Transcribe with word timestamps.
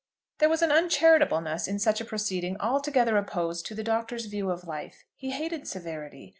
There 0.39 0.49
was 0.49 0.63
an 0.63 0.71
uncharitableness 0.71 1.67
in 1.67 1.77
such 1.77 2.01
a 2.01 2.05
proceeding 2.05 2.57
altogether 2.59 3.17
opposed 3.17 3.67
to 3.67 3.75
the 3.75 3.83
Doctor's 3.83 4.25
view 4.25 4.49
of 4.49 4.65
life. 4.67 5.03
He 5.15 5.29
hated 5.29 5.67
severity. 5.67 6.29